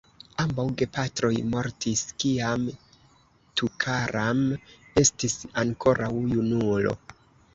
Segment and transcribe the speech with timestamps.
[0.43, 2.63] Ambaŭ gepatroj mortis kiam
[3.61, 4.41] Tukaram
[5.05, 6.97] estis ankoraŭ junulo.